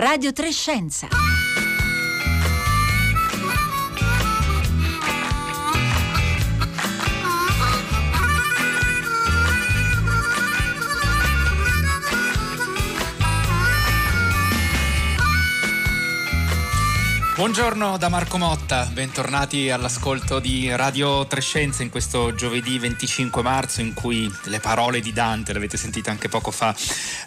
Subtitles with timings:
[0.00, 1.08] Radio Trescenza.
[17.40, 23.94] Buongiorno da Marco Motta, bentornati all'ascolto di Radio Trescenza in questo giovedì 25 marzo in
[23.94, 26.76] cui le parole di Dante, l'avete sentito anche poco fa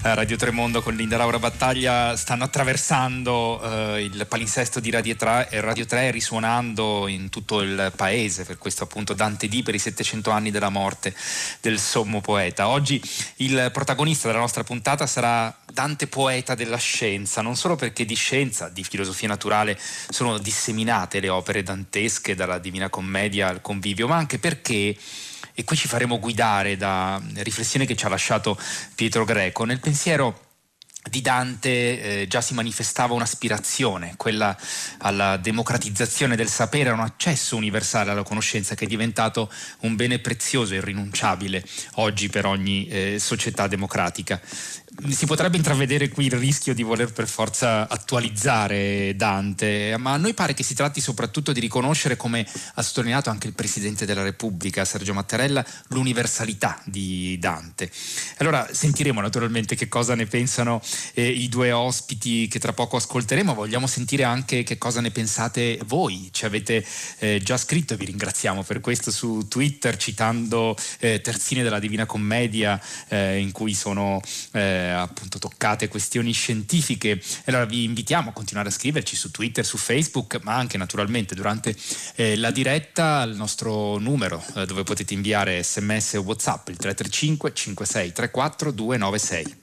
[0.03, 5.47] a Radio Tremondo con Linda Laura Battaglia, stanno attraversando eh, il palinsesto di Radio 3,
[5.49, 10.29] Radio 3 risuonando in tutto il paese, per questo appunto Dante D per i 700
[10.29, 11.15] anni della morte
[11.59, 12.67] del sommo poeta.
[12.67, 13.01] Oggi
[13.37, 18.69] il protagonista della nostra puntata sarà Dante poeta della scienza, non solo perché di scienza,
[18.69, 19.75] di filosofia naturale
[20.09, 24.95] sono disseminate le opere dantesche dalla Divina Commedia al convivio, ma anche perché
[25.55, 28.55] e qui ci faremo guidare da riflessione che ci ha lasciato
[28.93, 30.51] Pietro Greco nel pensiero
[31.09, 34.55] di Dante eh, già si manifestava un'aspirazione, quella
[34.99, 40.19] alla democratizzazione del sapere, a un accesso universale alla conoscenza che è diventato un bene
[40.19, 44.39] prezioso e irrinunciabile oggi per ogni eh, società democratica
[45.09, 50.33] si potrebbe intravedere qui il rischio di voler per forza attualizzare Dante, ma a noi
[50.33, 54.85] pare che si tratti soprattutto di riconoscere, come ha sottolineato anche il Presidente della Repubblica,
[54.85, 57.89] Sergio Mattarella, l'universalità di Dante.
[58.37, 60.81] Allora sentiremo naturalmente che cosa ne pensano
[61.13, 65.79] eh, i due ospiti che tra poco ascolteremo, vogliamo sentire anche che cosa ne pensate
[65.85, 66.85] voi, ci avete
[67.19, 72.79] eh, già scritto vi ringraziamo per questo su Twitter citando eh, terzine della Divina Commedia
[73.07, 77.21] eh, in cui sono eh, appunto toccate questioni scientifiche.
[77.45, 81.75] Allora vi invitiamo a continuare a scriverci su Twitter, su Facebook, ma anche naturalmente durante
[82.15, 87.53] eh, la diretta al nostro numero eh, dove potete inviare sms o whatsapp il 335
[87.53, 89.61] 5634 296.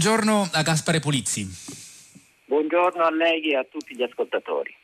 [0.00, 1.46] Buongiorno a Gaspare Polizzi.
[2.46, 4.74] Buongiorno a lei e a tutti gli ascoltatori.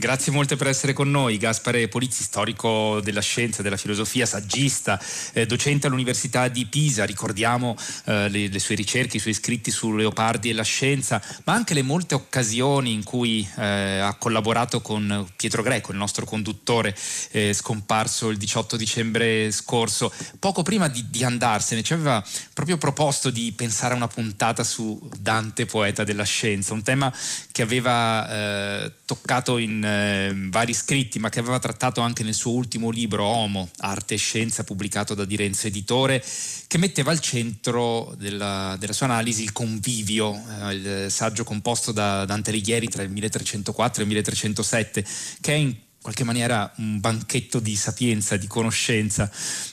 [0.00, 4.98] Grazie molte per essere con noi, Gaspare Polizzi, storico della scienza, della filosofia, saggista,
[5.34, 9.94] eh, docente all'Università di Pisa, ricordiamo eh, le, le, sue ricerche, i suoi scritti su
[9.94, 15.28] Leopardi e la scienza, ma anche le molte occasioni in cui eh, ha collaborato con
[15.36, 16.96] Pietro Greco, il nostro conduttore
[17.32, 20.10] eh, scomparso il 18 dicembre scorso.
[20.38, 22.24] Poco prima di, di, andarsene ci aveva
[22.54, 27.14] proprio proposto di pensare a una puntata su Dante, poeta della scienza, un tema
[27.52, 32.52] che aveva eh, toccato in eh, vari scritti, ma che aveva trattato anche nel suo
[32.52, 36.24] ultimo libro Homo, Arte e Scienza, pubblicato da Direnzo Editore,
[36.66, 42.24] che metteva al centro della, della sua analisi il convivio, eh, il saggio composto da
[42.24, 45.04] Dante Alighieri tra il 1304 e il 1307,
[45.40, 49.30] che è in qualche maniera un banchetto di sapienza, di conoscenza.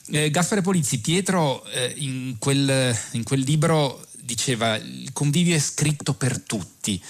[0.09, 6.13] Eh, Gaspare Polizzi, Pietro eh, in, quel, in quel libro diceva il convivio è scritto
[6.13, 7.01] per tutti.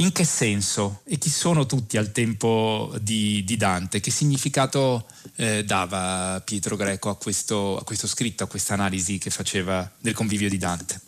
[0.00, 1.02] In che senso?
[1.04, 3.98] E chi sono tutti al tempo di, di Dante?
[3.98, 9.30] Che significato eh, dava Pietro Greco a questo, a questo scritto, a questa analisi che
[9.30, 11.00] faceva del convivio di Dante?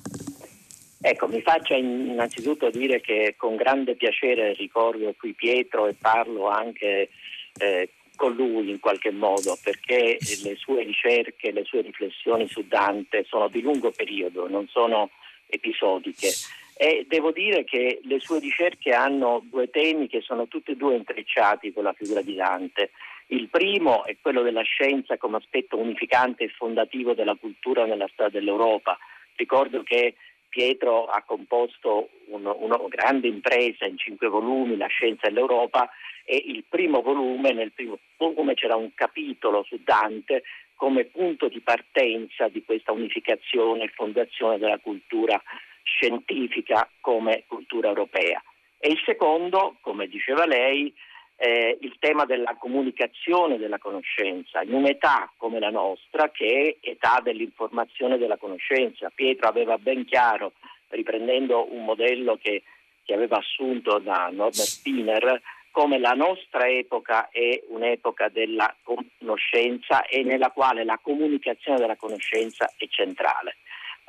[1.00, 7.10] Ecco, mi faccia innanzitutto dire che con grande piacere ricordo qui Pietro e parlo anche
[7.58, 13.24] eh, con lui in qualche modo, perché le sue ricerche, le sue riflessioni su Dante
[13.28, 15.10] sono di lungo periodo, non sono
[15.46, 16.32] episodiche
[16.82, 20.96] e devo dire che le sue ricerche hanno due temi che sono tutti e due
[20.96, 22.92] intrecciati con la figura di Dante.
[23.26, 28.32] Il primo è quello della scienza come aspetto unificante e fondativo della cultura nella storia
[28.32, 28.96] dell'Europa.
[29.36, 30.14] Ricordo che
[30.48, 35.90] Pietro ha composto un, una grande impresa in cinque volumi, La scienza e l'Europa,
[36.24, 40.44] e il primo volume, nel primo volume c'era un capitolo su Dante
[40.76, 45.38] come punto di partenza di questa unificazione e fondazione della cultura
[45.82, 48.42] scientifica come cultura europea.
[48.78, 50.92] E il secondo, come diceva lei,
[51.36, 57.20] è il tema della comunicazione della conoscenza, in un'età come la nostra che è età
[57.22, 59.10] dell'informazione e della conoscenza.
[59.14, 60.52] Pietro aveva ben chiaro,
[60.88, 62.62] riprendendo un modello che,
[63.04, 65.40] che aveva assunto da Norbert Spinner,
[65.70, 72.70] come la nostra epoca è un'epoca della conoscenza e nella quale la comunicazione della conoscenza
[72.76, 73.56] è centrale.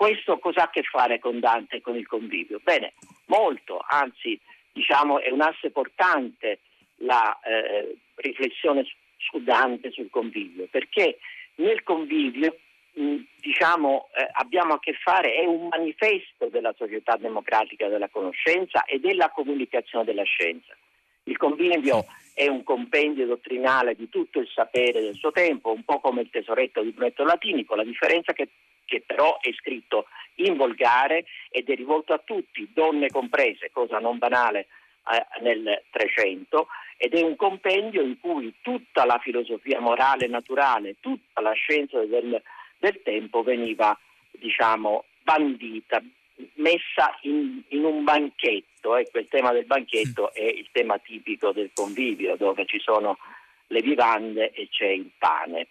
[0.02, 2.60] Questo cosa ha a che fare con Dante e con il convivio?
[2.64, 2.94] Bene,
[3.28, 4.40] molto, anzi
[4.72, 6.62] diciamo è un asse portante
[7.02, 8.84] la eh, riflessione
[9.18, 11.20] su Dante sul convivio, perché
[11.58, 12.58] nel convivio
[12.94, 19.00] diciamo, eh, abbiamo a che fare, è un manifesto della società democratica della conoscenza e
[19.00, 20.76] della comunicazione della scienza.
[21.26, 26.00] Il convivio è un compendio dottrinale di tutto il sapere del suo tempo, un po'
[26.00, 28.50] come il tesoretto di Brunetto Latini, con la differenza che,
[28.86, 34.18] che però è scritto in volgare ed è rivolto a tutti, donne comprese, cosa non
[34.18, 34.68] banale
[35.12, 36.68] eh, nel 300,
[36.98, 42.42] ed è un compendio in cui tutta la filosofia morale naturale, tutta la scienza del,
[42.78, 43.98] del tempo veniva
[44.32, 46.02] diciamo, bandita,
[46.56, 48.96] messa in, in un banchetto.
[48.96, 53.18] Ecco, il tema del banchetto è il tema tipico del convivio, dove ci sono
[53.68, 55.68] le vivande e c'è il pane.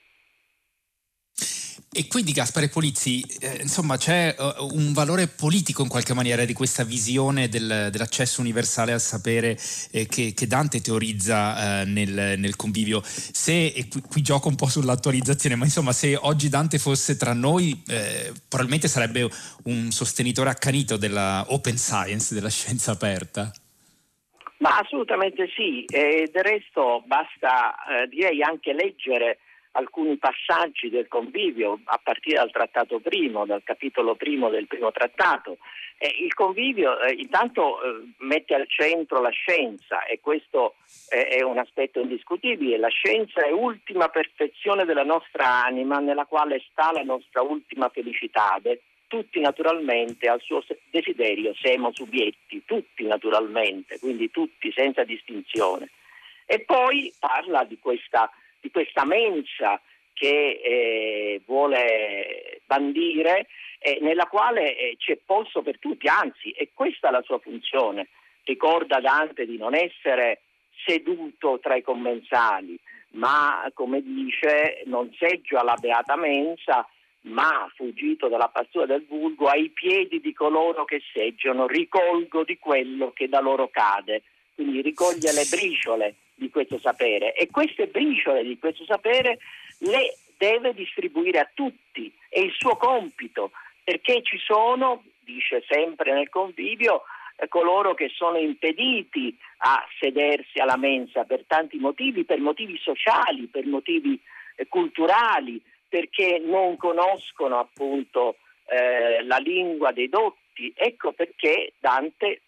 [1.93, 6.53] E quindi Gaspare Polizzi, eh, insomma, c'è uh, un valore politico in qualche maniera di
[6.53, 9.59] questa visione del, dell'accesso universale al sapere
[9.91, 13.01] eh, che, che, Dante teorizza eh, nel, nel, convivio.
[13.03, 17.33] Se, e qui, qui, gioco un po' sull'attualizzazione, ma insomma, se oggi Dante fosse tra
[17.33, 19.29] noi, eh, probabilmente sarebbe
[19.65, 23.51] un sostenitore accanito della open science, della scienza aperta.
[24.59, 29.39] Ma assolutamente sì, e del resto basta eh, direi anche leggere
[29.73, 35.59] alcuni passaggi del convivio a partire dal trattato primo, dal capitolo primo del primo trattato.
[35.99, 40.77] Eh, il convivio eh, intanto eh, mette al centro la scienza e questo
[41.09, 42.79] è un aspetto indiscutibile.
[42.79, 48.61] La scienza è ultima perfezione della nostra anima nella quale sta la nostra ultima felicità.
[49.07, 55.91] Tutti naturalmente al suo desiderio siamo subietti, tutti naturalmente, quindi tutti senza distinzione.
[56.47, 58.31] E poi parla di questa
[58.61, 59.81] di questa mensa
[60.13, 63.47] che eh, vuole bandire,
[63.79, 68.09] eh, nella quale eh, c'è posto per tutti, anzi è questa la sua funzione.
[68.45, 70.43] Ricorda Dante di non essere
[70.85, 72.79] seduto tra i commensali,
[73.13, 76.87] ma come dice non seggio alla beata mensa,
[77.23, 83.13] ma fuggito dalla pastura del vulgo ai piedi di coloro che seggiano, ricolgo di quello
[83.13, 84.23] che da loro cade.
[84.55, 89.39] Quindi ricoglie le briciole di questo sapere e queste briciole di questo sapere
[89.81, 93.51] le deve distribuire a tutti, è il suo compito,
[93.85, 97.03] perché ci sono, dice sempre nel convivio,
[97.37, 103.49] eh, coloro che sono impediti a sedersi alla mensa per tanti motivi, per motivi sociali,
[103.49, 104.19] per motivi
[104.57, 110.73] eh, culturali, perché non conoscono appunto eh, la lingua dei dotti.
[110.75, 112.41] Ecco perché Dante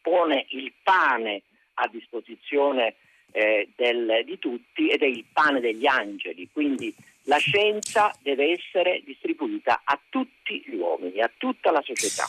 [0.00, 1.42] pone il pane
[1.74, 2.94] a disposizione
[3.32, 6.94] eh, del, di tutti ed è il pane degli angeli, quindi
[7.24, 12.28] la scienza deve essere distribuita a tutti gli uomini, a tutta la società.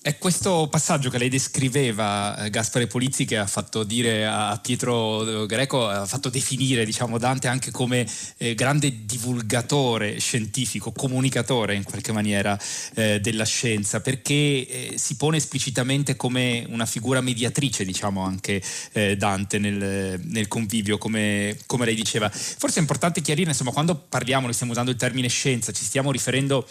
[0.00, 5.44] È questo passaggio che lei descriveva, eh, Gaspare Polizzi, che ha fatto dire a Pietro
[5.46, 8.06] Greco, ha fatto definire diciamo, Dante anche come
[8.36, 12.56] eh, grande divulgatore scientifico, comunicatore in qualche maniera
[12.94, 18.62] eh, della scienza, perché eh, si pone esplicitamente come una figura mediatrice, diciamo anche
[18.92, 22.30] eh, Dante nel, nel convivio, come, come, lei diceva.
[22.30, 26.12] Forse è importante chiarire, insomma, quando parliamo, noi stiamo usando il termine scienza, ci stiamo
[26.12, 26.66] riferendo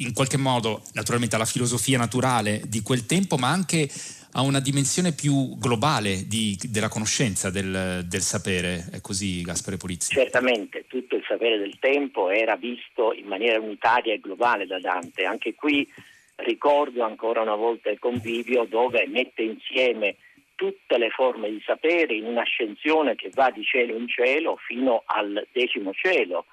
[0.00, 3.88] in qualche modo naturalmente alla filosofia naturale di quel tempo, ma anche
[4.32, 8.88] a una dimensione più globale di, della conoscenza, del, del, sapere.
[8.92, 10.14] È così, Gaspare Polizzi?
[10.14, 15.24] Certamente, tutto il sapere del tempo era visto in maniera unitaria e globale da Dante.
[15.24, 15.86] Anche qui
[16.36, 20.16] ricordo ancora una volta il convivio dove mette insieme
[20.54, 25.46] tutte le forme di sapere in un'ascensione che va di cielo in cielo fino al
[25.52, 26.44] decimo cielo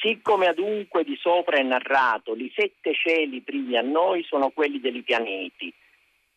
[0.00, 5.02] Siccome adunque di sopra è narrato, i sette cieli primi a noi sono quelli dei
[5.02, 5.74] pianeti.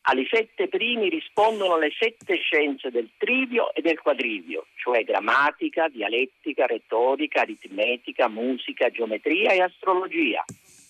[0.05, 6.65] Alle sette primi rispondono le sette scienze del trivio e del quadrivio, cioè grammatica, dialettica,
[6.65, 10.43] retorica, aritmetica, musica, geometria e astrologia.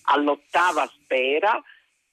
[0.04, 1.62] All'ottava sfera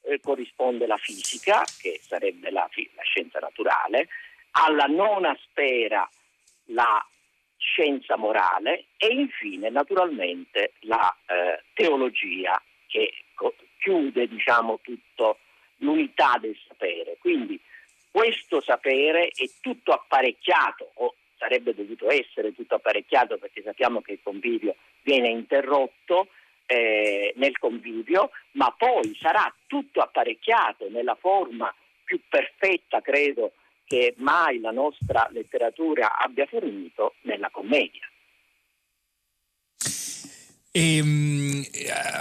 [0.03, 4.09] eh, corrisponde la fisica, che sarebbe la, la scienza naturale,
[4.51, 6.09] alla nona sfera
[6.71, 7.07] la
[7.73, 15.39] scienza morale e infine naturalmente la eh, teologia che co- chiude diciamo tutto
[15.79, 17.17] l'unità del sapere.
[17.21, 17.61] Quindi
[18.11, 24.21] questo sapere è tutto apparecchiato o sarebbe dovuto essere tutto apparecchiato perché sappiamo che il
[24.23, 26.29] convivio viene interrotto
[26.67, 31.73] eh, nel convivio, ma poi sarà tutto apparecchiato nella forma
[32.03, 33.53] più perfetta, credo,
[33.89, 38.07] che mai la nostra letteratura abbia fornito nella commedia.
[40.71, 41.65] E, ehm,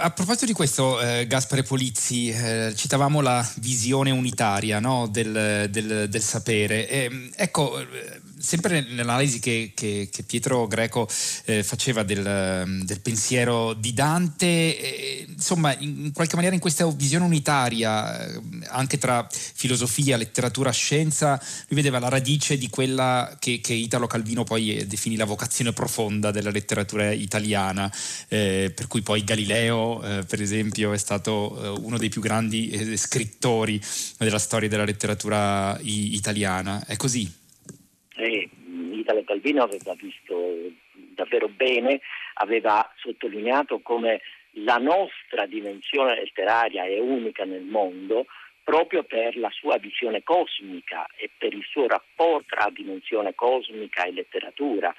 [0.00, 6.08] a proposito di questo, eh, Gaspare Polizzi, eh, citavamo la visione unitaria no, del, del,
[6.08, 6.88] del, sapere.
[6.88, 7.78] E, ecco,
[8.38, 11.08] sempre nell'analisi che, che, che Pietro Greco
[11.44, 17.24] eh, faceva del, del, pensiero di Dante, eh, insomma, in qualche maniera in questa visione
[17.24, 23.72] unitaria, eh, anche tra filosofia, letteratura, scienza, lui vedeva la radice di quella che, che
[23.72, 27.92] Italo Calvino poi eh, definì la vocazione profonda della letteratura italiana,
[28.28, 33.80] eh, per cui poi Galileo, eh, per esempio, è stato uno dei più grandi scrittori
[34.16, 36.84] della storia della letteratura italiana.
[36.86, 37.30] È così?
[39.28, 42.00] Calvino aveva visto davvero bene,
[42.34, 48.24] aveva sottolineato come la nostra dimensione letteraria è unica nel mondo
[48.64, 54.12] proprio per la sua visione cosmica e per il suo rapporto tra dimensione cosmica e
[54.12, 54.94] letteratura.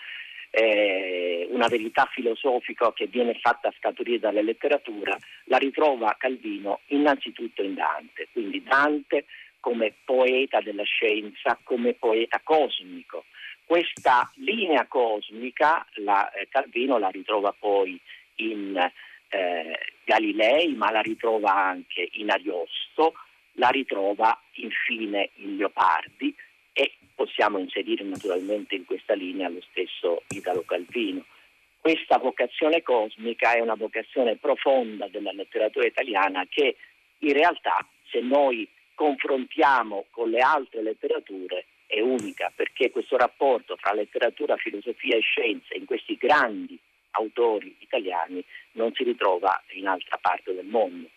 [0.52, 7.74] Eh, una verità filosofica che viene fatta scaturire dalla letteratura la ritrova Calvino innanzitutto in
[7.74, 9.26] Dante, quindi Dante
[9.60, 13.26] come poeta della scienza, come poeta cosmico.
[13.70, 18.02] Questa linea cosmica la, eh, Calvino la ritrova poi
[18.38, 23.14] in eh, Galilei, ma la ritrova anche in Ariosto,
[23.54, 26.36] la ritrova infine in Leopardi
[26.74, 31.24] e possiamo inserire naturalmente in questa linea lo stesso Italo Calvino.
[31.80, 36.76] Questa vocazione cosmica è una vocazione profonda della letteratura italiana che
[37.20, 43.94] in realtà se noi confrontiamo con le altre letterature è unica perché questo rapporto tra
[43.94, 46.80] letteratura, filosofia e scienza in questi grandi
[47.12, 51.10] autori italiani non si ritrova in altra parte del mondo.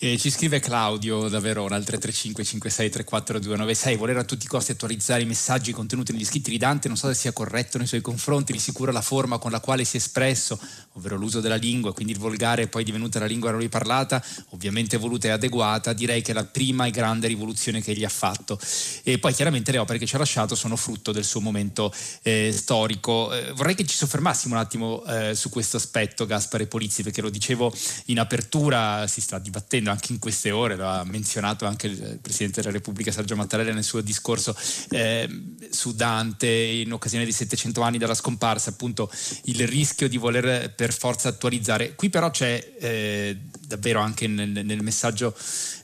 [0.00, 4.48] E ci scrive Claudio da Verona al 335 56 34 296 volere a tutti i
[4.48, 7.88] costi attualizzare i messaggi contenuti negli scritti di Dante non so se sia corretto nei
[7.88, 10.56] suoi confronti di sicuro la forma con la quale si è espresso
[10.92, 14.24] ovvero l'uso della lingua quindi il volgare è poi divenuta la lingua da lui parlata
[14.50, 18.08] ovviamente voluta e adeguata direi che è la prima e grande rivoluzione che egli ha
[18.08, 18.58] fatto.
[19.02, 22.52] E poi chiaramente le opere che ci ha lasciato sono frutto del suo momento eh,
[22.52, 23.32] storico.
[23.32, 27.30] Eh, vorrei che ci soffermassimo un attimo eh, su questo aspetto Gaspare Polizzi perché lo
[27.30, 27.72] dicevo
[28.06, 32.60] in apertura si sta dibattendo anche in queste ore, lo ha menzionato anche il Presidente
[32.60, 34.56] della Repubblica Sergio Mattarella nel suo discorso
[34.90, 35.28] eh,
[35.70, 39.10] su Dante in occasione dei 700 anni dalla scomparsa, appunto
[39.44, 41.94] il rischio di voler per forza attualizzare.
[41.94, 45.36] Qui però c'è eh, davvero anche nel, nel messaggio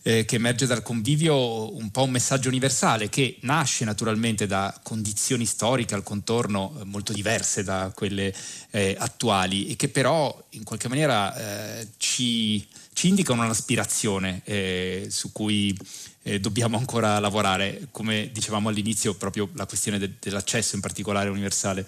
[0.02, 5.46] eh, che emerge dal convivio un po' un messaggio universale che nasce naturalmente da condizioni
[5.46, 8.34] storiche al contorno eh, molto diverse da quelle
[8.70, 15.32] eh, attuali e che però in qualche maniera eh, ci ci indicano un'aspirazione eh, su
[15.32, 15.76] cui
[16.22, 21.86] eh, dobbiamo ancora lavorare, come dicevamo all'inizio, proprio la questione de- dell'accesso in particolare universale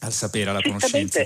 [0.00, 1.24] al sapere, alla conoscenza.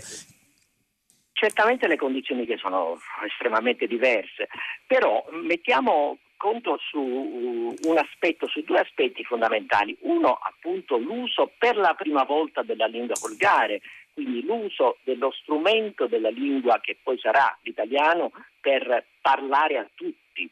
[1.33, 4.49] Certamente le condizioni che sono estremamente diverse,
[4.87, 9.97] però mettiamo conto su un aspetto, su due aspetti fondamentali.
[10.01, 13.81] Uno, appunto, l'uso per la prima volta della lingua volgare,
[14.17, 20.51] quindi l'uso dello strumento della lingua che poi sarà l'italiano per parlare a tutti,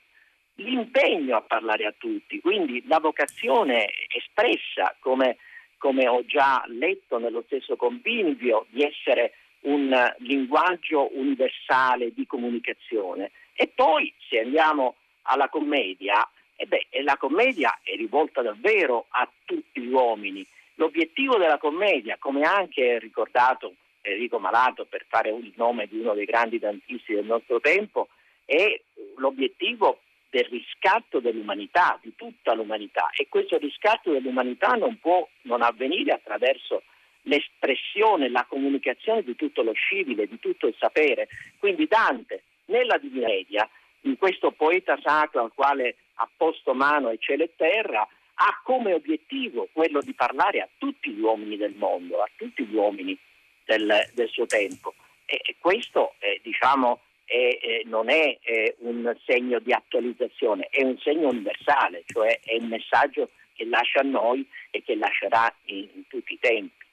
[0.56, 5.38] l'impegno a parlare a tutti, quindi la vocazione espressa, come,
[5.78, 13.30] come ho già letto nello stesso convivio, di essere un linguaggio universale di comunicazione.
[13.54, 19.80] E poi se andiamo alla commedia, eh beh, la commedia è rivolta davvero a tutti
[19.80, 25.98] gli uomini L'obiettivo della commedia, come anche ricordato Enrico Malato per fare il nome di
[25.98, 28.08] uno dei grandi dantisti del nostro tempo,
[28.44, 28.80] è
[29.16, 30.00] l'obiettivo
[30.30, 36.82] del riscatto dell'umanità, di tutta l'umanità e questo riscatto dell'umanità non può non avvenire attraverso
[37.22, 41.28] l'espressione, la comunicazione di tutto lo scibile, di tutto il sapere.
[41.58, 43.68] Quindi Dante, nella Divina Media,
[44.02, 48.92] in questo poeta sacro al quale ha posto mano e cielo e terra, ha come
[48.92, 53.16] obiettivo quello di parlare a tutti gli uomini del mondo, a tutti gli uomini
[53.64, 54.94] del, del suo tempo.
[55.26, 60.82] E, e questo eh, diciamo, è, eh, non è eh, un segno di attualizzazione, è
[60.82, 65.88] un segno universale, cioè è un messaggio che lascia a noi e che lascerà in,
[65.94, 66.83] in tutti i tempi.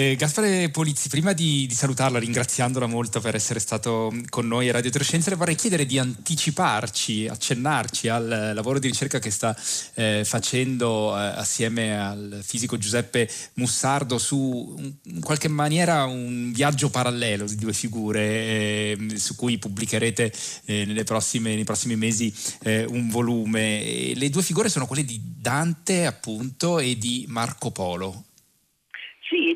[0.00, 4.72] Eh, Gaspare Polizzi, prima di, di, salutarla, ringraziandola molto per essere stato con noi a
[4.72, 9.54] Radio Trescenza, le vorrei chiedere di anticiparci, accennarci al lavoro di ricerca che sta
[9.92, 17.44] eh, facendo eh, assieme al fisico Giuseppe Mussardo su in qualche maniera un viaggio parallelo
[17.44, 20.32] di due figure ehm, su cui pubblicherete
[20.64, 23.82] eh, prossime, nei prossimi mesi eh, un volume.
[23.82, 28.24] E le due figure sono quelle di Dante appunto e di Marco Polo.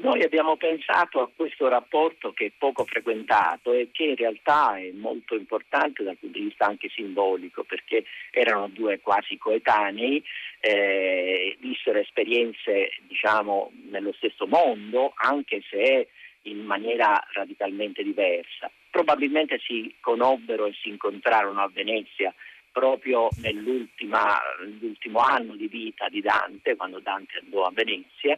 [0.01, 4.91] Noi abbiamo pensato a questo rapporto che è poco frequentato e che in realtà è
[4.93, 10.23] molto importante dal punto di vista anche simbolico, perché erano due quasi coetanei,
[10.61, 16.09] eh, vissero esperienze diciamo nello stesso mondo, anche se
[16.43, 18.71] in maniera radicalmente diversa.
[18.91, 22.33] Probabilmente si conobbero e si incontrarono a Venezia
[22.71, 28.37] proprio nell'ultimo anno di vita di Dante, quando Dante andò a Venezia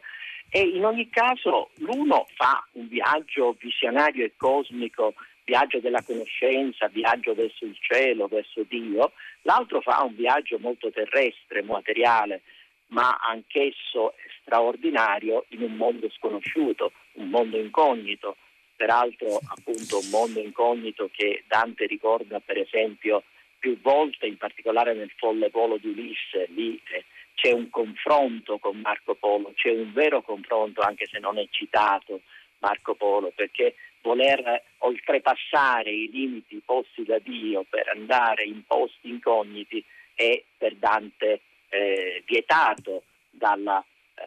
[0.50, 7.34] e in ogni caso l'uno fa un viaggio visionario e cosmico, viaggio della conoscenza, viaggio
[7.34, 9.12] verso il cielo, verso Dio,
[9.42, 12.42] l'altro fa un viaggio molto terrestre, materiale,
[12.88, 18.36] ma anch'esso straordinario in un mondo sconosciuto, un mondo incognito,
[18.76, 23.24] peraltro appunto un mondo incognito che Dante ricorda per esempio
[23.58, 27.04] più volte, in particolare nel folle volo di Ulisse, lì eh,
[27.36, 32.22] c'è un confronto con Marco Polo, c'è un vero confronto anche se non è citato
[32.60, 39.84] Marco Polo, perché voler oltrepassare i limiti posti da Dio per andare in posti incogniti
[40.14, 44.22] è per Dante eh, vietato dalla, eh,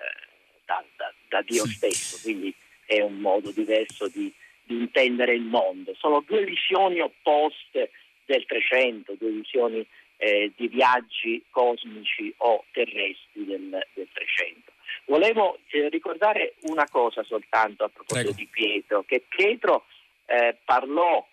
[0.66, 2.54] da, da, da, Dio stesso, quindi
[2.86, 4.32] è un modo diverso di,
[4.64, 5.96] di intendere il mondo.
[5.96, 7.90] Sono due visioni opposte
[8.26, 9.84] del Trecento, due visioni
[10.20, 14.74] eh, di viaggi cosmici o terrestri del, del Trecento.
[15.06, 18.38] Volevo eh, ricordare una cosa soltanto a proposito Prego.
[18.38, 19.86] di Pietro, che Pietro
[20.26, 21.26] eh, parlò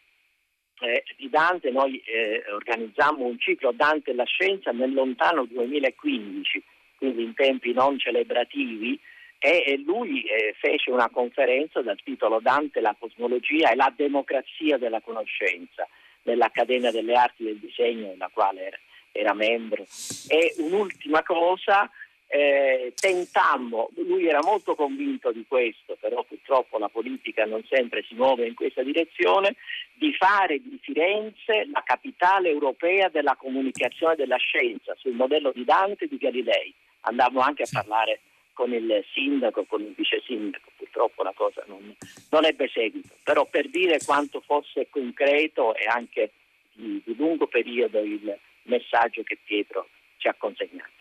[0.81, 6.62] eh, di Dante, noi eh, organizzammo un ciclo Dante e la scienza nel lontano 2015,
[6.97, 8.99] quindi in tempi non celebrativi,
[9.38, 14.78] e, e lui eh, fece una conferenza dal titolo Dante, la cosmologia e la democrazia
[14.78, 15.88] della conoscenza
[16.26, 18.78] nell'Accademia delle Arti del Disegno, nella quale era,
[19.12, 19.87] era membro.
[20.28, 21.90] E un'ultima cosa,
[22.28, 28.14] eh, tentammo, lui era molto convinto di questo, però purtroppo la politica non sempre si
[28.14, 29.54] muove in questa direzione,
[29.95, 36.04] di fare di Firenze la capitale europea della comunicazione della scienza, sul modello di Dante
[36.04, 36.75] e di Galilei.
[37.02, 38.21] Andammo anche a parlare
[38.56, 41.94] con il sindaco, con il vice sindaco, purtroppo la cosa non,
[42.30, 46.30] non ebbe seguito, però per dire quanto fosse concreto e anche
[46.73, 50.96] di, di lungo periodo il messaggio che Pietro ci ha consegnato.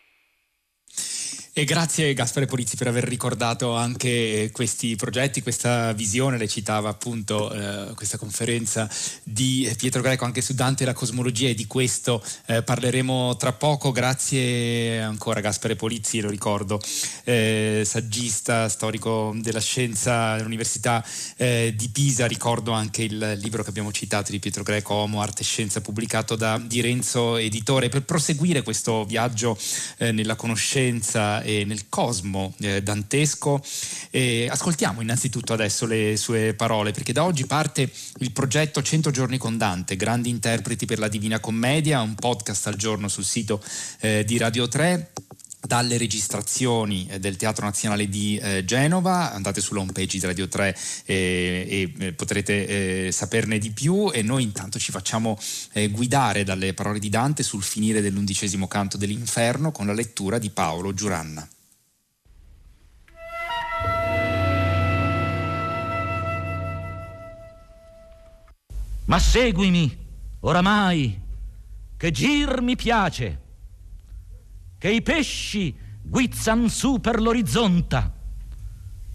[1.58, 7.50] E grazie Gaspare Polizzi per aver ricordato anche questi progetti, questa visione, le citava appunto
[7.50, 8.90] eh, questa conferenza
[9.24, 13.54] di Pietro Greco anche su Dante e la cosmologia e di questo eh, parleremo tra
[13.54, 13.94] poco.
[13.94, 16.78] Grazie ancora Gaspare Polizzi, lo ricordo,
[17.24, 21.06] eh, saggista, storico della scienza all'Università
[21.38, 25.44] eh, di Pisa, ricordo anche il libro che abbiamo citato di Pietro Greco, Homo, Arte
[25.44, 27.88] e Scienza, pubblicato da Di Renzo Editore.
[27.88, 29.58] Per proseguire questo viaggio
[30.00, 33.64] eh, nella conoscenza e nel cosmo eh, dantesco.
[34.10, 39.38] E ascoltiamo innanzitutto adesso le sue parole, perché da oggi parte il progetto 100 giorni
[39.38, 43.64] con Dante, grandi interpreti per la Divina Commedia, un podcast al giorno sul sito
[44.00, 45.12] eh, di Radio 3
[45.66, 50.78] dalle registrazioni eh, del Teatro Nazionale di eh, Genova, andate sulla homepage di Radio 3
[51.06, 54.12] eh, e potrete eh, saperne di più.
[54.14, 55.38] E noi intanto ci facciamo
[55.74, 60.50] eh, guidare dalle parole di Dante sul finire dell'undicesimo canto dell'inferno con la lettura di
[60.50, 61.48] Paolo Giuranna.
[69.08, 69.96] Ma seguimi,
[70.40, 71.20] oramai,
[71.96, 73.44] che gir mi piace
[74.86, 78.14] che i pesci guizzan su per l'orizzonta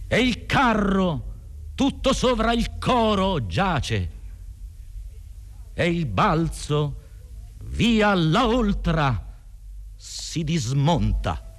[0.09, 1.35] e il carro
[1.77, 4.11] tutto sovra il coro giace
[5.73, 6.97] e il balzo
[7.67, 9.39] via la oltra
[9.95, 11.50] si dismonta.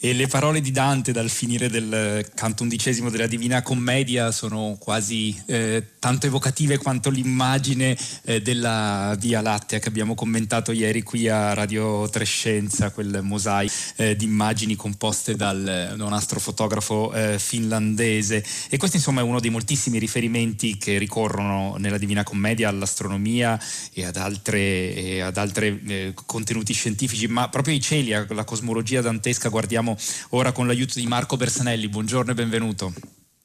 [0.00, 5.36] E le parole di Dante dal finire del canto undicesimo della Divina Commedia sono quasi
[5.46, 11.52] eh, tanto evocative quanto l'immagine eh, della Via Lattea che abbiamo commentato ieri qui a
[11.52, 18.44] Radio Trescenza, quel mosaico eh, di immagini composte dal, da un astrofotografo eh, finlandese.
[18.68, 23.60] E questo insomma è uno dei moltissimi riferimenti che ricorrono nella Divina Commedia all'astronomia
[23.92, 29.96] e ad altri eh, contenuti scientifici, ma proprio i cieli, la cosmologia dantesca guardiamo parliamo
[30.30, 31.88] ora con l'aiuto di Marco Bersanelli.
[31.88, 32.92] Buongiorno e benvenuto.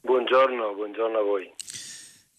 [0.02, 1.50] Buongiorno, buongiorno a voi.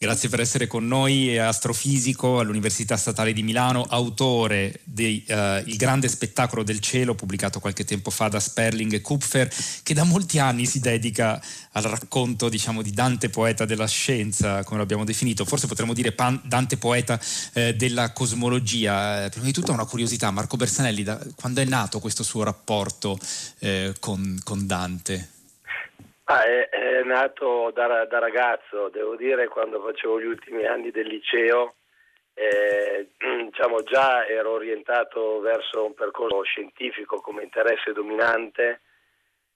[0.05, 6.07] Grazie per essere con noi, astrofisico all'Università Statale di Milano, autore di uh, Il grande
[6.09, 10.67] spettacolo del cielo, pubblicato qualche tempo fa da Sperling e Kupfer, che da molti anni
[10.67, 11.41] si dedica
[11.71, 16.39] al racconto diciamo, di Dante poeta della scienza, come l'abbiamo definito, forse potremmo dire pan-
[16.43, 17.19] Dante poeta
[17.53, 19.25] eh, della cosmologia.
[19.25, 23.17] Eh, prima di tutto una curiosità, Marco Bersanelli, da, quando è nato questo suo rapporto
[23.57, 25.29] eh, con, con Dante?
[26.27, 31.05] Ah, è, è, nato da, da, ragazzo, devo dire, quando facevo gli ultimi anni del
[31.05, 31.75] liceo,
[32.33, 33.09] eh,
[33.45, 38.81] diciamo, già ero orientato verso un percorso scientifico come interesse dominante,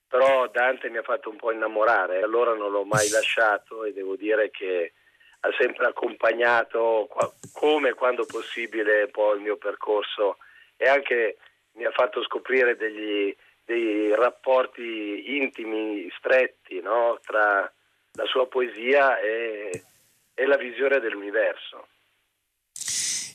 [0.07, 4.15] però Dante mi ha fatto un po' innamorare, allora non l'ho mai lasciato e devo
[4.15, 4.93] dire che
[5.39, 7.09] ha sempre accompagnato
[7.51, 10.37] come quando possibile poi il mio percorso
[10.77, 11.37] e anche
[11.73, 13.35] mi ha fatto scoprire degli,
[13.69, 17.19] dei rapporti intimi, stretti no?
[17.23, 17.71] tra
[18.13, 19.83] la sua poesia e,
[20.33, 21.87] e la visione dell'universo.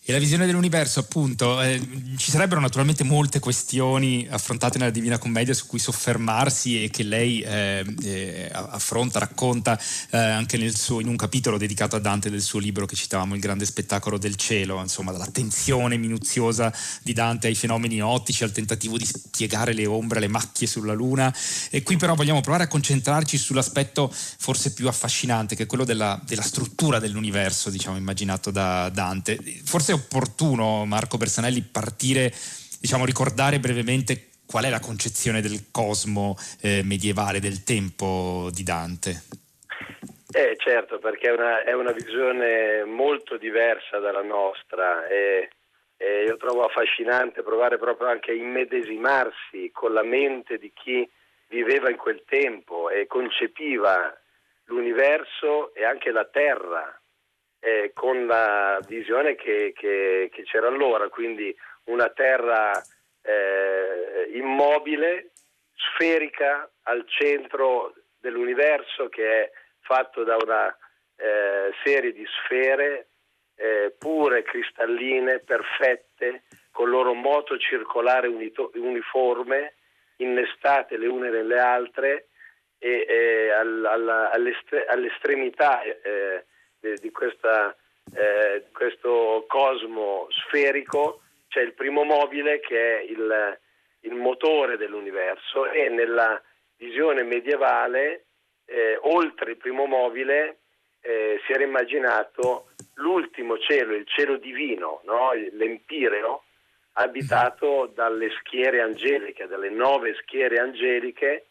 [0.06, 1.80] E la visione dell'universo, appunto, eh,
[2.18, 7.40] ci sarebbero naturalmente molte questioni affrontate nella Divina Commedia su cui soffermarsi e che lei
[7.40, 12.58] eh, eh, affronta, racconta eh, anche suo, in un capitolo dedicato a Dante del suo
[12.58, 16.70] libro che citavamo, Il grande spettacolo del cielo, insomma, dall'attenzione minuziosa
[17.02, 21.34] di Dante ai fenomeni ottici, al tentativo di spiegare le ombre, le macchie sulla Luna.
[21.70, 26.20] E qui però vogliamo provare a concentrarci sull'aspetto forse più affascinante, che è quello della,
[26.26, 29.38] della struttura dell'universo, diciamo, immaginato da Dante.
[29.64, 32.32] Forse opportuno, Marco Bersanelli, partire,
[32.80, 39.22] diciamo, ricordare brevemente qual è la concezione del cosmo eh, medievale, del tempo di Dante?
[40.30, 45.48] Eh, certo, perché è una, è una visione molto diversa dalla nostra e,
[45.96, 51.08] e, io trovo affascinante provare proprio anche a immedesimarsi con la mente di chi
[51.48, 54.12] viveva in quel tempo e concepiva
[54.64, 57.00] l'universo e anche la terra
[57.64, 62.72] eh, con la visione che, che, che, c'era allora, quindi una terra
[63.22, 65.30] eh, immobile,
[65.74, 69.50] sferica al centro dell'universo che è
[69.80, 70.76] fatto da una
[71.16, 73.08] eh, serie di sfere
[73.56, 79.76] eh, pure, cristalline, perfette, con loro moto circolare unito, uniforme,
[80.16, 82.28] innestate le une nelle altre
[82.78, 86.44] e, e all, all, all'estre, all'estremità eh,
[86.92, 87.74] di, questa,
[88.14, 93.58] eh, questo cosmo sferico c'è il primo mobile che è il,
[94.00, 96.40] il motore dell'universo e nella
[96.76, 98.24] visione medievale
[98.66, 100.58] eh, oltre il primo mobile
[101.00, 105.32] eh, si era immaginato l'ultimo cielo, il cielo divino, no?
[105.52, 106.44] l'empireo,
[106.94, 111.46] abitato dalle schiere angeliche, dalle nove schiere angeliche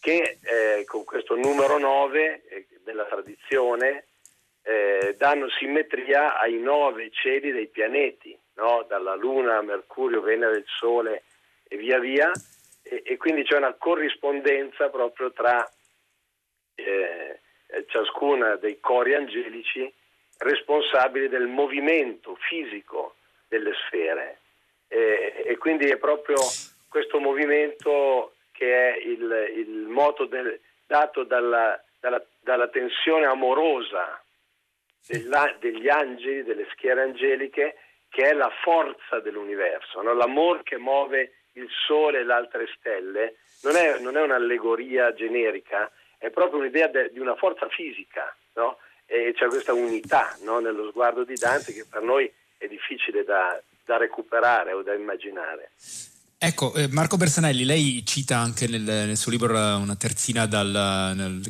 [0.00, 4.07] che eh, con questo numero 9 eh, della tradizione
[4.68, 8.84] eh, danno simmetria ai nove cieli dei pianeti, no?
[8.86, 11.22] dalla Luna, Mercurio, Venere, il Sole
[11.66, 12.30] e via via,
[12.82, 15.66] e, e quindi c'è una corrispondenza proprio tra
[16.74, 17.40] eh,
[17.86, 19.90] ciascuna dei cori angelici
[20.36, 23.14] responsabili del movimento fisico
[23.48, 24.40] delle sfere.
[24.88, 26.36] Eh, e quindi è proprio
[26.90, 34.22] questo movimento che è il, il moto del, dato dalla, dalla, dalla tensione amorosa
[35.06, 37.76] della, degli angeli, delle schiere angeliche,
[38.08, 40.14] che è la forza dell'universo, no?
[40.14, 45.90] l'amore che muove il Sole e le altre stelle, non è, non è un'allegoria generica,
[46.16, 48.78] è proprio un'idea de, di una forza fisica, no?
[49.06, 50.58] e c'è questa unità no?
[50.60, 55.70] nello sguardo di Dante che per noi è difficile da, da recuperare o da immaginare.
[56.40, 61.40] Ecco, eh, Marco Bersanelli, lei cita anche nel, nel, suo libro una terzina dal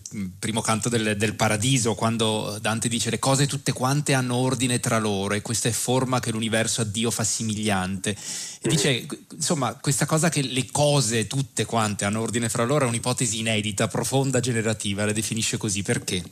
[0.40, 4.98] primo canto del, del, Paradiso, quando Dante dice le cose tutte quante hanno ordine tra
[4.98, 8.12] loro e questa è forma che l'universo a Dio fa somigliante.
[8.12, 12.88] E dice, insomma, questa cosa che le cose tutte quante hanno ordine fra loro è
[12.88, 16.22] un'ipotesi inedita, profonda, generativa, la definisce così, perché?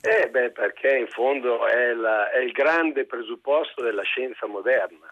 [0.00, 5.11] Eh beh, perché in fondo è, la, è il grande presupposto della scienza moderna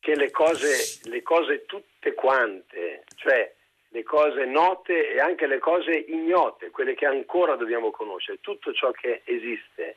[0.00, 3.52] che le cose, le cose tutte quante, cioè
[3.90, 8.90] le cose note e anche le cose ignote, quelle che ancora dobbiamo conoscere, tutto ciò
[8.90, 9.96] che esiste,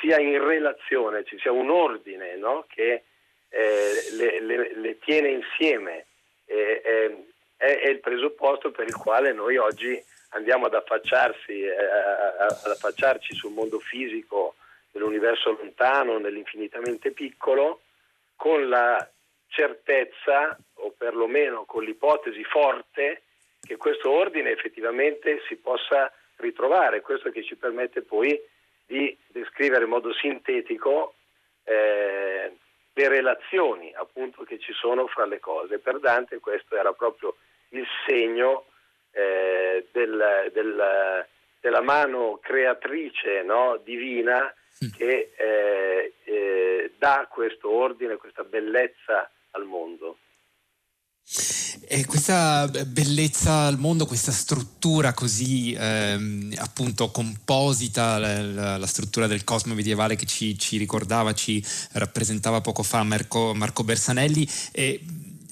[0.00, 2.64] sia in relazione, ci sia un ordine no?
[2.68, 3.02] che
[3.48, 6.06] eh, le, le, le, tiene insieme,
[6.46, 11.74] eh, eh, è, è, il presupposto per il quale noi oggi andiamo ad affacciarsi, eh,
[11.74, 14.54] ad affacciarci sul mondo fisico
[14.90, 17.80] dell'universo lontano, nell'infinitamente piccolo,
[18.36, 19.06] con la
[19.48, 23.22] certezza, o perlomeno con l'ipotesi forte,
[23.60, 28.40] che questo ordine effettivamente si possa ritrovare, questo che ci permette poi
[28.86, 31.14] di descrivere in modo sintetico
[31.64, 32.52] eh,
[32.94, 35.78] le relazioni appunto che ci sono fra le cose.
[35.78, 37.36] Per Dante questo era proprio
[37.70, 38.66] il segno
[39.10, 41.26] eh, del, del,
[41.60, 44.52] della mano creatrice no, divina
[44.96, 50.18] che eh, eh, dà questo ordine, questa bellezza al mondo.
[51.90, 59.44] E questa bellezza al mondo, questa struttura così ehm, appunto composita, la, la, struttura del
[59.44, 65.02] cosmo medievale che ci, ci, ricordava, ci rappresentava poco fa Marco, Marco Bersanelli, e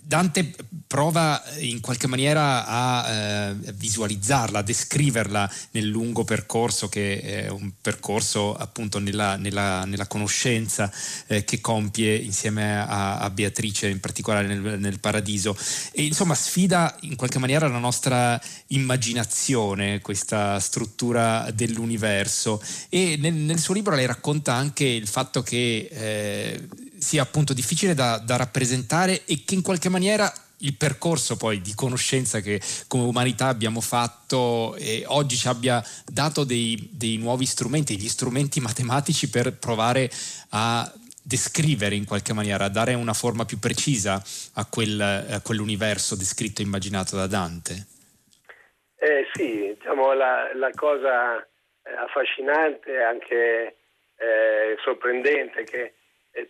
[0.03, 0.55] Dante
[0.87, 7.73] prova in qualche maniera a eh, visualizzarla, a descriverla nel lungo percorso che è un
[7.81, 10.91] percorso appunto nella, nella, nella conoscenza
[11.27, 15.57] eh, che compie insieme a, a, Beatrice, in particolare nel, nel, paradiso.
[15.93, 22.63] E insomma sfida in qualche maniera la nostra immaginazione, questa struttura dell'universo.
[22.89, 26.69] E nel, nel suo libro lei racconta anche il fatto che eh,
[26.99, 31.75] sia appunto difficile da, da rappresentare e che in qualche maniera il percorso poi di
[31.75, 37.99] conoscenza che come umanità abbiamo fatto e oggi ci abbia dato dei, dei, nuovi strumenti,
[37.99, 40.09] gli strumenti matematici per provare
[40.51, 40.91] a
[41.23, 44.23] descrivere in qualche maniera, a dare una forma più precisa
[44.55, 47.87] a, quel, a quell'universo descritto e immaginato da Dante.
[48.99, 53.77] Eh sì, diciamo la, la cosa eh, affascinante anche
[54.17, 55.95] eh, sorprendente che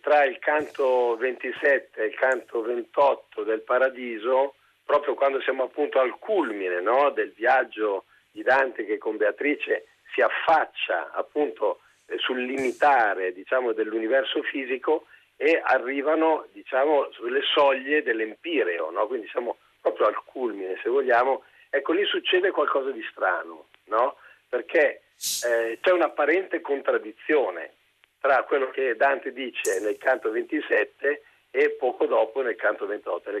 [0.01, 6.17] tra il canto 27 e il canto 28 del Paradiso, proprio quando siamo appunto al
[6.19, 13.33] culmine no, del viaggio di Dante che con Beatrice si affaccia appunto eh, sul limitare
[13.33, 19.07] diciamo, dell'universo fisico e arrivano diciamo, sulle soglie dell'Empireo, no?
[19.07, 24.17] quindi siamo proprio al culmine se vogliamo, ecco lì succede qualcosa di strano, no?
[24.49, 25.01] perché
[25.45, 27.73] eh, c'è un'apparente contraddizione
[28.19, 33.31] tra quello che Dante dice nel canto 27 e poco dopo nel canto 28.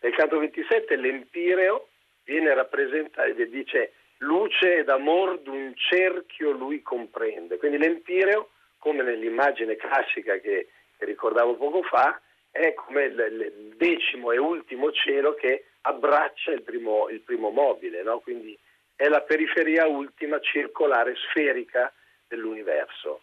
[0.00, 1.88] Nel canto 27 l'empireo
[2.24, 7.56] viene rappresentato e dice luce ed amor d'un cerchio lui comprende.
[7.58, 10.68] Quindi l'empireo, come nell'immagine classica che,
[10.98, 12.20] ricordavo poco fa,
[12.50, 18.20] è come il, decimo e ultimo cielo che abbraccia il primo, il primo mobile, no?
[18.20, 18.56] quindi
[18.96, 21.92] è la periferia ultima circolare sferica
[22.28, 23.22] dell'universo.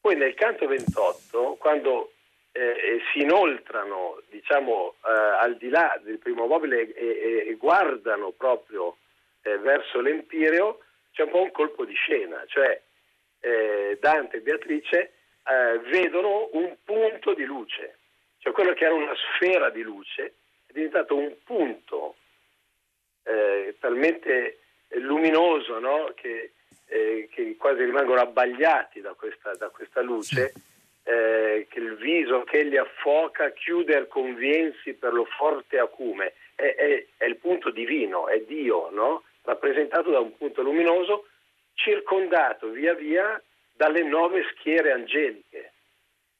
[0.00, 2.12] Poi nel canto 28, quando
[2.52, 8.30] eh, eh, si inoltrano diciamo, eh, al di là del primo mobile e, e guardano
[8.32, 8.96] proprio
[9.42, 10.80] eh, verso l'Empireo,
[11.12, 12.80] c'è un po' un colpo di scena, cioè
[13.40, 15.12] eh, Dante e Beatrice
[15.44, 17.98] eh, vedono un punto di luce,
[18.38, 20.34] cioè quello che era una sfera di luce
[20.66, 22.14] è diventato un punto
[23.78, 24.58] talmente
[24.88, 26.10] luminoso no?
[26.16, 26.52] che
[26.90, 30.52] eh, che quasi rimangono abbagliati da questa, da questa luce,
[31.04, 37.06] eh, che il viso che li affoca chiuder conviensi per lo forte acume, è, è,
[37.16, 39.22] è il punto divino, è Dio, no?
[39.42, 41.28] rappresentato da un punto luminoso,
[41.74, 43.40] circondato via via
[43.72, 45.72] dalle nove schiere angeliche.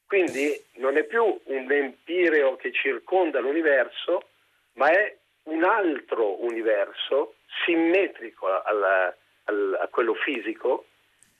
[0.05, 4.27] Quindi non è più un empireo che circonda l'universo,
[4.73, 7.35] ma è un altro universo
[7.65, 9.15] simmetrico alla,
[9.51, 10.85] al, a quello fisico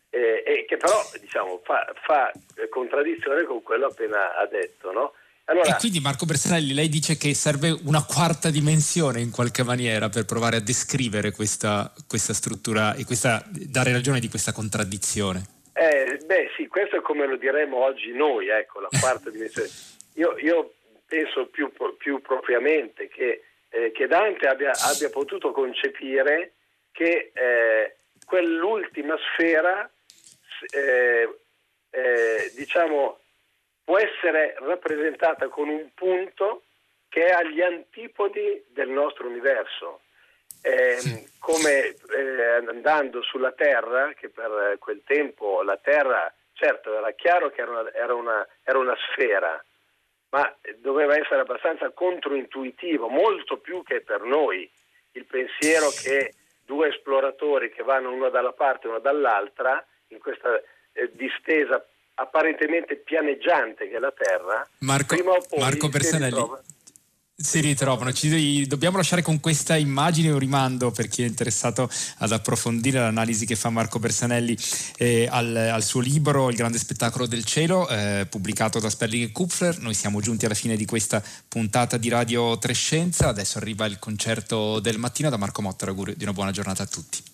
[0.09, 2.31] eh, e che però diciamo, fa, fa,
[2.69, 4.91] contraddizione con quello appena ha detto.
[4.91, 5.13] No?
[5.45, 10.09] Allora, e quindi Marco Bersanelli, lei dice che serve una quarta dimensione in qualche maniera
[10.09, 15.59] per provare a descrivere questa, questa struttura e questa, dare ragione di questa contraddizione.
[15.73, 19.69] Eh, beh sì, questo è come lo diremmo oggi noi, ecco, la quarta dimensione.
[20.15, 20.73] Io, io
[21.05, 26.53] penso più, più propriamente che, eh, che Dante abbia, abbia, potuto concepire
[26.91, 27.95] che eh,
[28.31, 29.91] quell'ultima sfera
[30.69, 31.39] eh,
[31.89, 33.19] eh, diciamo,
[33.83, 36.63] può essere rappresentata con un punto
[37.09, 39.99] che è agli antipodi del nostro universo.
[40.61, 41.93] Eh, come
[42.69, 47.93] andando sulla Terra, che per quel tempo la Terra, certo era chiaro che era una,
[47.93, 49.61] era una, era una sfera,
[50.29, 54.71] ma doveva essere abbastanza controintuitivo, molto più che per noi.
[55.13, 60.61] Il pensiero che due esploratori che vanno uno dalla parte e uno dall'altra in questa
[60.93, 66.45] eh, distesa apparentemente pianeggiante che è la Terra, Marco, prima o poi Marco Bersanelli.
[67.41, 72.31] Si ritrovano, ci dobbiamo lasciare con questa immagine un rimando per chi è interessato ad
[72.31, 74.55] approfondire l'analisi che fa Marco Bersanelli
[74.97, 79.31] eh, al, al, suo libro Il grande spettacolo del cielo, eh, pubblicato da Sperling e
[79.31, 79.79] Kupfer.
[79.79, 84.79] Noi siamo giunti alla fine di questa puntata di Radio Trescenza, adesso arriva il concerto
[84.79, 87.30] del mattino da Marco Motta, augurio di una buona giornata a tutti.